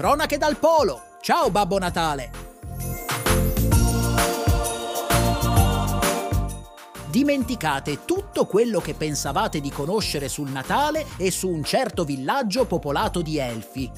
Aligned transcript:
Cronache 0.00 0.38
dal 0.38 0.56
Polo. 0.56 1.18
Ciao 1.20 1.50
Babbo 1.50 1.78
Natale. 1.78 2.30
Dimenticate 7.10 8.06
tutto 8.06 8.46
quello 8.46 8.80
che 8.80 8.94
pensavate 8.94 9.60
di 9.60 9.68
conoscere 9.68 10.30
sul 10.30 10.48
Natale 10.48 11.04
e 11.18 11.30
su 11.30 11.50
un 11.50 11.62
certo 11.62 12.04
villaggio 12.04 12.64
popolato 12.64 13.20
di 13.20 13.36
elfi. 13.36 13.92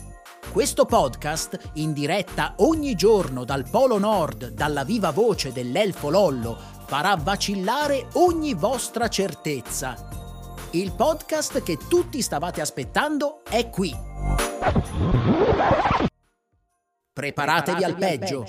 Questo 0.50 0.86
podcast, 0.86 1.70
in 1.74 1.92
diretta 1.92 2.54
ogni 2.56 2.96
giorno 2.96 3.44
dal 3.44 3.68
Polo 3.70 3.98
Nord, 3.98 4.48
dalla 4.48 4.82
viva 4.82 5.12
voce 5.12 5.52
dell'elfo 5.52 6.10
Lollo, 6.10 6.58
farà 6.84 7.14
vacillare 7.14 8.08
ogni 8.14 8.54
vostra 8.54 9.06
certezza. 9.06 9.94
Il 10.72 10.94
podcast 10.96 11.62
che 11.62 11.76
tutti 11.76 12.20
stavate 12.20 12.60
aspettando 12.60 13.42
è 13.48 13.70
qui. 13.70 14.10
Preparatevi 17.12 17.84
al 17.84 17.96
peggio. 17.96 18.46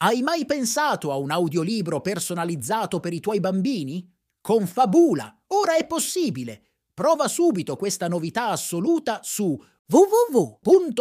Hai 0.00 0.22
mai 0.22 0.46
pensato 0.46 1.10
a 1.10 1.16
un 1.16 1.30
audiolibro 1.30 2.00
personalizzato 2.00 3.00
per 3.00 3.12
i 3.12 3.20
tuoi 3.20 3.40
bambini? 3.40 4.08
Con 4.40 4.66
Fabula, 4.66 5.42
ora 5.48 5.76
è 5.76 5.86
possibile. 5.86 6.62
Prova 6.94 7.28
subito 7.28 7.76
questa 7.76 8.08
novità 8.08 8.48
assoluta 8.48 9.20
su 9.22 9.60
www.fabo.la. 9.86 10.98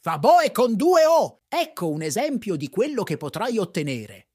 Fabo 0.00 0.40
è 0.40 0.50
con 0.52 0.74
due 0.74 1.06
O. 1.06 1.42
Ecco 1.48 1.88
un 1.88 2.02
esempio 2.02 2.56
di 2.56 2.68
quello 2.68 3.02
che 3.04 3.16
potrai 3.16 3.56
ottenere. 3.58 4.28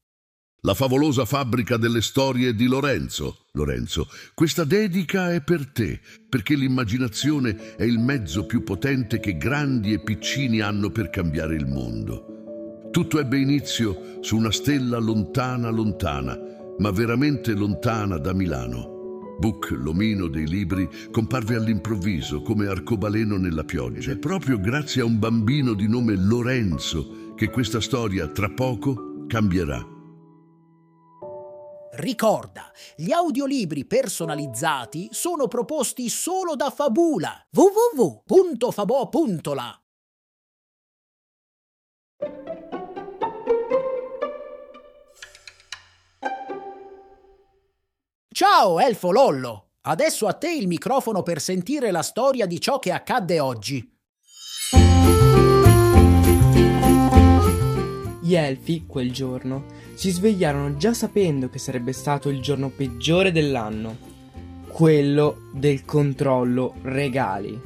La 0.62 0.74
favolosa 0.74 1.24
fabbrica 1.24 1.78
delle 1.78 2.02
storie 2.02 2.54
di 2.54 2.66
Lorenzo. 2.66 3.46
Lorenzo, 3.52 4.08
questa 4.34 4.64
dedica 4.64 5.32
è 5.32 5.40
per 5.40 5.66
te, 5.72 6.00
perché 6.28 6.54
l'immaginazione 6.54 7.76
è 7.76 7.84
il 7.84 7.98
mezzo 7.98 8.44
più 8.44 8.62
potente 8.62 9.20
che 9.20 9.38
grandi 9.38 9.94
e 9.94 10.00
piccini 10.00 10.60
hanno 10.60 10.90
per 10.90 11.08
cambiare 11.08 11.54
il 11.54 11.66
mondo. 11.66 12.88
Tutto 12.90 13.18
ebbe 13.18 13.38
inizio 13.38 14.18
su 14.20 14.36
una 14.36 14.52
stella 14.52 14.98
lontana, 14.98 15.70
lontana, 15.70 16.38
ma 16.76 16.90
veramente 16.90 17.54
lontana 17.54 18.18
da 18.18 18.34
Milano. 18.34 19.36
Buc, 19.38 19.70
l'omino 19.70 20.26
dei 20.26 20.46
libri, 20.46 20.86
comparve 21.10 21.54
all'improvviso 21.54 22.42
come 22.42 22.66
arcobaleno 22.66 23.38
nella 23.38 23.64
pioggia. 23.64 24.10
È 24.10 24.18
proprio 24.18 24.60
grazie 24.60 25.00
a 25.00 25.06
un 25.06 25.18
bambino 25.18 25.72
di 25.72 25.88
nome 25.88 26.16
Lorenzo 26.16 27.32
che 27.34 27.48
questa 27.48 27.80
storia 27.80 28.28
tra 28.28 28.50
poco 28.50 29.24
cambierà. 29.26 29.99
Ricorda, 31.92 32.70
gli 32.94 33.10
audiolibri 33.10 33.84
personalizzati 33.84 35.08
sono 35.10 35.48
proposti 35.48 36.08
solo 36.08 36.54
da 36.54 36.70
Fabula. 36.70 37.44
www.fabo.la 37.50 38.14
Ciao, 48.32 48.78
Elfo 48.78 49.10
Lollo! 49.10 49.70
Adesso 49.82 50.26
a 50.28 50.34
te 50.34 50.52
il 50.52 50.68
microfono 50.68 51.22
per 51.24 51.40
sentire 51.40 51.90
la 51.90 52.02
storia 52.02 52.46
di 52.46 52.60
ciò 52.60 52.78
che 52.78 52.92
accadde 52.92 53.40
oggi. 53.40 53.98
Gli 58.22 58.34
elfi, 58.36 58.86
quel 58.86 59.10
giorno, 59.10 59.64
si 60.00 60.12
svegliarono 60.12 60.78
già 60.78 60.94
sapendo 60.94 61.50
che 61.50 61.58
sarebbe 61.58 61.92
stato 61.92 62.30
il 62.30 62.40
giorno 62.40 62.70
peggiore 62.70 63.32
dell'anno, 63.32 63.98
quello 64.66 65.50
del 65.52 65.84
controllo 65.84 66.76
regali. 66.80 67.60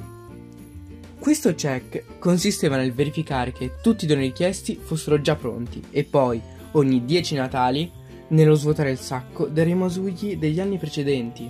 Questo 1.16 1.54
check 1.54 2.18
consisteva 2.18 2.74
nel 2.74 2.92
verificare 2.92 3.52
che 3.52 3.74
tutti 3.80 4.04
i 4.04 4.08
doni 4.08 4.22
richiesti 4.22 4.76
fossero 4.82 5.20
già 5.20 5.36
pronti 5.36 5.80
e 5.92 6.02
poi, 6.02 6.42
ogni 6.72 7.04
10 7.04 7.36
Natali, 7.36 7.88
nello 8.30 8.56
svuotare 8.56 8.90
il 8.90 8.98
sacco 8.98 9.46
dei 9.46 9.66
rimasugli 9.66 10.36
degli 10.36 10.58
anni 10.58 10.76
precedenti. 10.76 11.48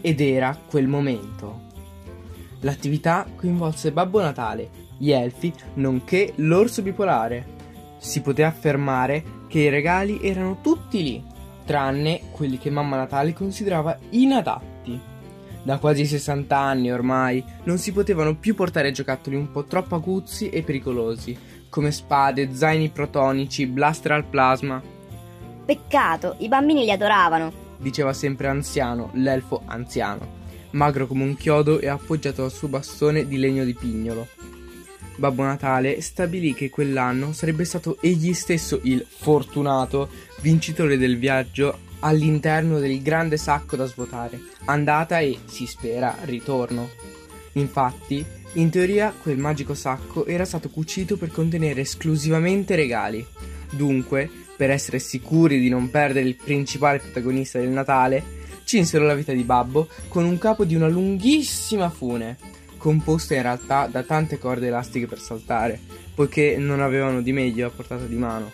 Ed 0.00 0.20
era 0.20 0.58
quel 0.68 0.88
momento. 0.88 1.68
L'attività 2.62 3.24
coinvolse 3.36 3.92
Babbo 3.92 4.20
Natale, 4.20 4.68
gli 4.98 5.12
elfi, 5.12 5.54
nonché 5.74 6.32
l'orso 6.38 6.82
bipolare. 6.82 7.58
Si 7.98 8.20
poteva 8.20 8.48
affermare 8.48 9.38
che 9.50 9.58
i 9.58 9.68
regali 9.68 10.20
erano 10.22 10.60
tutti 10.62 11.02
lì, 11.02 11.22
tranne 11.66 12.20
quelli 12.30 12.56
che 12.56 12.70
Mamma 12.70 12.96
Natale 12.96 13.32
considerava 13.32 13.98
inadatti. 14.10 14.98
Da 15.62 15.78
quasi 15.78 16.06
60 16.06 16.56
anni 16.56 16.92
ormai 16.92 17.44
non 17.64 17.76
si 17.76 17.92
potevano 17.92 18.36
più 18.36 18.54
portare 18.54 18.92
giocattoli 18.92 19.34
un 19.34 19.50
po' 19.50 19.64
troppo 19.64 19.96
aguzzi 19.96 20.50
e 20.50 20.62
pericolosi, 20.62 21.36
come 21.68 21.90
spade, 21.90 22.54
zaini 22.54 22.90
protonici, 22.90 23.66
blaster 23.66 24.12
al 24.12 24.24
plasma 24.24 24.98
Peccato, 25.70 26.34
i 26.38 26.48
bambini 26.48 26.82
li 26.82 26.90
adoravano. 26.90 27.52
Diceva 27.78 28.12
sempre 28.12 28.48
anziano, 28.48 29.10
l'elfo 29.14 29.62
anziano, 29.66 30.26
magro 30.70 31.06
come 31.06 31.22
un 31.22 31.36
chiodo 31.36 31.78
e 31.78 31.86
appoggiato 31.86 32.42
al 32.42 32.50
suo 32.50 32.66
bastone 32.66 33.24
di 33.26 33.38
legno 33.38 33.64
di 33.64 33.74
pignolo. 33.74 34.26
Babbo 35.20 35.42
Natale 35.42 36.00
stabilì 36.00 36.54
che 36.54 36.70
quell'anno 36.70 37.34
sarebbe 37.34 37.66
stato 37.66 37.98
egli 38.00 38.32
stesso 38.32 38.80
il 38.84 39.04
fortunato 39.06 40.08
vincitore 40.40 40.96
del 40.96 41.18
viaggio 41.18 41.80
all'interno 41.98 42.78
del 42.78 43.02
grande 43.02 43.36
sacco 43.36 43.76
da 43.76 43.84
svuotare, 43.84 44.40
andata 44.64 45.18
e, 45.18 45.40
si 45.44 45.66
spera, 45.66 46.16
ritorno. 46.22 46.88
Infatti, 47.52 48.24
in 48.54 48.70
teoria 48.70 49.12
quel 49.12 49.36
magico 49.36 49.74
sacco 49.74 50.24
era 50.24 50.46
stato 50.46 50.70
cucito 50.70 51.18
per 51.18 51.30
contenere 51.30 51.82
esclusivamente 51.82 52.74
regali. 52.74 53.24
Dunque, 53.70 54.26
per 54.56 54.70
essere 54.70 55.00
sicuri 55.00 55.60
di 55.60 55.68
non 55.68 55.90
perdere 55.90 56.26
il 56.26 56.36
principale 56.36 56.98
protagonista 56.98 57.58
del 57.58 57.68
Natale, 57.68 58.38
cinsero 58.64 59.04
la 59.04 59.14
vita 59.14 59.34
di 59.34 59.44
Babbo 59.44 59.86
con 60.08 60.24
un 60.24 60.38
capo 60.38 60.64
di 60.64 60.74
una 60.74 60.88
lunghissima 60.88 61.90
fune, 61.90 62.38
composta 62.80 63.34
in 63.34 63.42
realtà 63.42 63.86
da 63.86 64.02
tante 64.02 64.38
corde 64.38 64.68
elastiche 64.68 65.06
per 65.06 65.20
saltare, 65.20 65.78
poiché 66.14 66.56
non 66.56 66.80
avevano 66.80 67.20
di 67.20 67.30
meglio 67.32 67.66
a 67.66 67.70
portata 67.70 68.06
di 68.06 68.16
mano. 68.16 68.50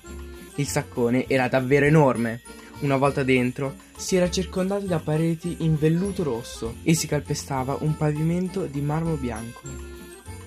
Il 0.57 0.67
saccone 0.67 1.27
era 1.29 1.47
davvero 1.47 1.87
enorme. 1.87 2.41
Una 2.81 2.97
volta 2.97 3.23
dentro, 3.23 3.77
si 3.97 4.17
era 4.17 4.29
circondati 4.29 4.87
da 4.87 4.99
pareti 4.99 5.59
in 5.61 5.79
velluto 5.79 6.25
rosso 6.25 6.75
e 6.83 6.93
si 6.95 7.07
calpestava 7.07 7.79
un 7.81 7.97
pavimento 7.97 8.67
di 8.67 8.81
marmo 8.81 9.15
bianco. 9.15 9.63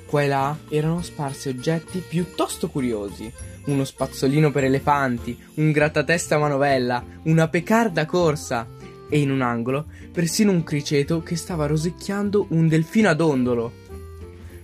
Qua 0.05 0.23
e 0.23 0.27
là 0.27 0.57
erano 0.69 1.01
sparsi 1.01 1.47
oggetti 1.47 2.03
piuttosto 2.05 2.67
curiosi, 2.67 3.31
uno 3.65 3.85
spazzolino 3.85 4.51
per 4.51 4.65
elefanti, 4.65 5.37
un 5.55 5.71
grattatesta 5.71 6.37
manovella, 6.37 7.03
una 7.23 7.47
pecarda 7.47 8.05
corsa 8.05 8.67
e 9.09 9.19
in 9.19 9.31
un 9.31 9.41
angolo 9.41 9.85
persino 10.11 10.51
un 10.51 10.63
criceto 10.63 11.21
che 11.21 11.35
stava 11.35 11.65
rosicchiando 11.65 12.47
un 12.49 12.67
delfino 12.67 13.09
a 13.09 13.13
dondolo. 13.13 13.71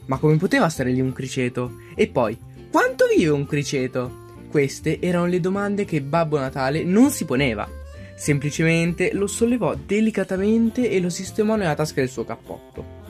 Ma 0.06 0.18
come 0.18 0.38
poteva 0.38 0.70
stare 0.70 0.92
lì 0.92 1.02
un 1.02 1.14
criceto? 1.14 1.78
E 1.96 2.08
poi, 2.08 2.38
quanto 2.72 3.06
vive 3.08 3.32
un 3.32 3.46
criceto? 3.46 4.24
Queste 4.50 5.00
erano 5.02 5.26
le 5.26 5.40
domande 5.40 5.84
che 5.84 6.02
Babbo 6.02 6.38
Natale 6.38 6.84
non 6.84 7.10
si 7.10 7.26
poneva. 7.26 7.68
Semplicemente 8.16 9.14
lo 9.14 9.28
sollevò 9.28 9.76
delicatamente 9.76 10.90
e 10.90 11.02
lo 11.02 11.10
sistemò 11.10 11.56
nella 11.56 11.76
tasca 11.76 12.00
del 12.00 12.10
suo 12.10 12.24
cappotto. 12.24 13.04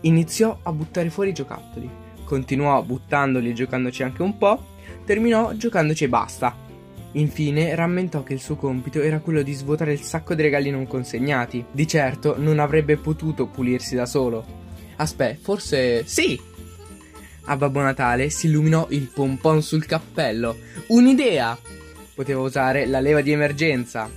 Iniziò 0.00 0.58
a 0.62 0.72
buttare 0.72 1.10
fuori 1.10 1.30
i 1.30 1.34
giocattoli. 1.34 1.88
Continuò 2.24 2.82
buttandoli 2.82 3.50
e 3.50 3.54
giocandoci 3.54 4.02
anche 4.02 4.22
un 4.22 4.36
po', 4.36 4.74
terminò 5.04 5.52
giocandoci 5.54 6.04
e 6.04 6.08
basta. 6.08 6.65
Infine 7.16 7.74
rammentò 7.74 8.22
che 8.22 8.34
il 8.34 8.40
suo 8.40 8.56
compito 8.56 9.00
era 9.00 9.20
quello 9.20 9.42
di 9.42 9.54
svuotare 9.54 9.92
il 9.92 10.00
sacco 10.00 10.34
di 10.34 10.42
regali 10.42 10.70
non 10.70 10.86
consegnati. 10.86 11.64
Di 11.70 11.86
certo 11.86 12.34
non 12.38 12.58
avrebbe 12.58 12.98
potuto 12.98 13.46
pulirsi 13.46 13.94
da 13.94 14.04
solo. 14.04 14.44
Aspetta, 14.96 15.38
forse 15.42 16.04
sì. 16.06 16.38
A 17.48 17.56
Babbo 17.56 17.80
Natale 17.80 18.28
si 18.28 18.48
illuminò 18.48 18.86
il 18.90 19.10
pompon 19.12 19.62
sul 19.62 19.86
cappello. 19.86 20.58
Un'idea! 20.88 21.58
Poteva 22.14 22.40
usare 22.40 22.86
la 22.86 23.00
leva 23.00 23.22
di 23.22 23.32
emergenza. 23.32 24.10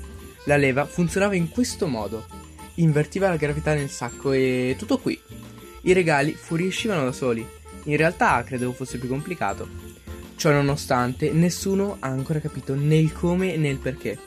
La 0.45 0.57
leva 0.57 0.85
funzionava 0.85 1.35
in 1.35 1.49
questo 1.49 1.87
modo. 1.87 2.25
Invertiva 2.75 3.29
la 3.29 3.37
gravità 3.37 3.73
nel 3.73 3.89
sacco 3.89 4.33
e 4.33 4.75
tutto 4.77 4.97
qui. 4.97 5.17
I 5.83 5.93
regali 5.93 6.33
fuoriuscivano 6.33 7.05
da 7.05 7.11
soli. 7.13 7.47
In 7.83 7.95
realtà 7.95 8.43
credevo 8.43 8.73
fosse 8.73 8.97
più 8.97 9.07
complicato. 9.07 9.88
Ciò 10.39 10.51
nonostante, 10.51 11.33
nessuno 11.33 11.97
ha 11.99 12.07
ancora 12.07 12.39
capito 12.39 12.73
né 12.73 12.95
il 12.95 13.11
come 13.11 13.57
né 13.57 13.67
il 13.67 13.77
perché. 13.77 14.17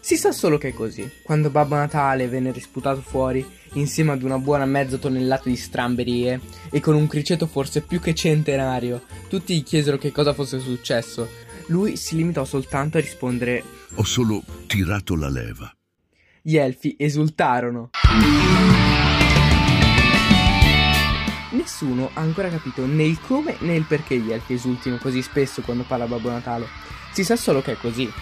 Si 0.00 0.16
sa 0.16 0.32
solo 0.32 0.56
che 0.56 0.68
è 0.68 0.72
così. 0.72 1.06
Quando 1.22 1.50
Babbo 1.50 1.74
Natale 1.74 2.28
venne 2.28 2.50
risputato 2.50 3.02
fuori, 3.02 3.46
insieme 3.74 4.12
ad 4.12 4.22
una 4.22 4.38
buona 4.38 4.64
mezza 4.64 4.96
tonnellata 4.96 5.50
di 5.50 5.56
stramberie 5.56 6.40
e 6.70 6.80
con 6.80 6.94
un 6.94 7.06
criceto 7.06 7.46
forse 7.46 7.82
più 7.82 8.00
che 8.00 8.14
centenario, 8.14 9.02
tutti 9.28 9.54
gli 9.54 9.62
chiesero 9.62 9.98
che 9.98 10.10
cosa 10.12 10.32
fosse 10.32 10.60
successo. 10.60 11.28
Lui 11.66 11.98
si 11.98 12.16
limitò 12.16 12.46
soltanto 12.46 12.96
a 12.96 13.02
rispondere: 13.02 13.62
Ho 13.96 14.04
solo 14.04 14.42
tirato 14.66 15.14
la 15.14 15.28
leva. 15.28 15.70
Gli 16.40 16.56
elfi 16.56 16.96
esultarono. 16.98 17.90
Nessuno 21.80 22.10
ha 22.12 22.20
ancora 22.20 22.50
capito 22.50 22.84
né 22.84 23.04
il 23.04 23.20
come 23.20 23.56
né 23.60 23.74
il 23.74 23.84
perché 23.84 24.18
gli 24.18 24.30
elfi 24.30 24.54
esultino 24.54 24.98
così 24.98 25.22
spesso 25.22 25.62
quando 25.62 25.84
parla 25.84 26.06
Babbo 26.06 26.30
Natale. 26.30 26.68
Si 27.12 27.24
sa 27.24 27.36
solo 27.36 27.62
che 27.62 27.72
è 27.72 27.76
così. 27.76 28.12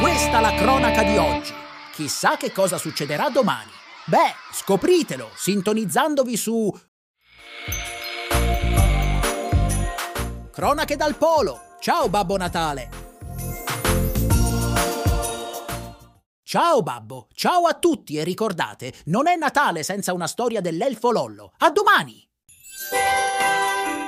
Questa 0.00 0.40
la 0.40 0.54
cronaca 0.54 1.04
di 1.04 1.16
oggi. 1.16 1.52
Chissà 1.92 2.36
che 2.36 2.50
cosa 2.52 2.78
succederà 2.78 3.28
domani. 3.28 3.70
Beh, 4.06 4.34
scopritelo 4.52 5.30
sintonizzandovi 5.34 6.36
su 6.36 6.72
Cronache 10.60 10.94
dal 10.94 11.14
Polo. 11.14 11.58
Ciao 11.78 12.10
Babbo 12.10 12.36
Natale. 12.36 12.90
Ciao 16.42 16.82
Babbo, 16.82 17.28
ciao 17.32 17.64
a 17.64 17.72
tutti 17.72 18.18
e 18.18 18.24
ricordate, 18.24 18.92
non 19.06 19.26
è 19.26 19.36
Natale 19.36 19.82
senza 19.82 20.12
una 20.12 20.26
storia 20.26 20.60
dell'elfo 20.60 21.12
Lollo. 21.12 21.54
A 21.60 21.70
domani! 21.70 22.28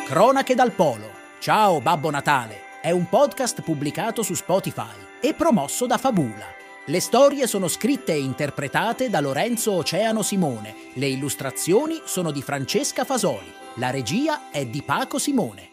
Cronache 0.04 0.54
dal 0.54 0.72
Polo. 0.72 1.08
Ciao 1.38 1.81
Babbo 1.81 2.10
Natale. 2.10 2.81
È 2.82 2.90
un 2.90 3.08
podcast 3.08 3.62
pubblicato 3.62 4.22
su 4.22 4.34
Spotify 4.34 4.93
e 5.22 5.32
promosso 5.32 5.87
da 5.87 5.96
Fabula. 5.96 6.44
Le 6.84 7.00
storie 7.00 7.46
sono 7.46 7.66
scritte 7.66 8.12
e 8.12 8.20
interpretate 8.20 9.08
da 9.08 9.20
Lorenzo 9.20 9.72
Oceano 9.72 10.20
Simone. 10.20 10.90
Le 10.96 11.06
illustrazioni 11.06 12.02
sono 12.04 12.31
di 12.31 12.43
Francesca 12.43 13.06
Fasoli. 13.06 13.50
La 13.76 13.88
regia 13.88 14.50
è 14.50 14.66
di 14.66 14.82
Paco 14.82 15.19
Simone. 15.19 15.71